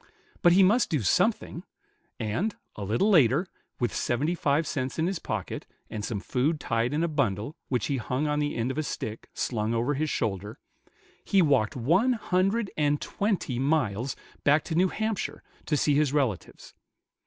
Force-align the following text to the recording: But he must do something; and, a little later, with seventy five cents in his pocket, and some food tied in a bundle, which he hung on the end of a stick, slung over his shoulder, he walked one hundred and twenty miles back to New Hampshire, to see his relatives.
But 0.41 0.53
he 0.53 0.63
must 0.63 0.89
do 0.89 1.01
something; 1.03 1.61
and, 2.19 2.55
a 2.75 2.83
little 2.83 3.11
later, 3.11 3.45
with 3.79 3.93
seventy 3.93 4.33
five 4.33 4.65
cents 4.65 4.97
in 4.97 5.05
his 5.05 5.19
pocket, 5.19 5.67
and 5.91 6.03
some 6.03 6.19
food 6.19 6.59
tied 6.59 6.91
in 6.91 7.03
a 7.03 7.07
bundle, 7.07 7.55
which 7.69 7.85
he 7.85 7.97
hung 7.97 8.25
on 8.25 8.39
the 8.39 8.55
end 8.55 8.71
of 8.71 8.79
a 8.79 8.81
stick, 8.81 9.29
slung 9.35 9.75
over 9.75 9.93
his 9.93 10.09
shoulder, 10.09 10.57
he 11.23 11.43
walked 11.43 11.75
one 11.75 12.13
hundred 12.13 12.71
and 12.75 12.99
twenty 12.99 13.59
miles 13.59 14.15
back 14.43 14.63
to 14.63 14.73
New 14.73 14.87
Hampshire, 14.89 15.43
to 15.67 15.77
see 15.77 15.93
his 15.93 16.11
relatives. 16.13 16.73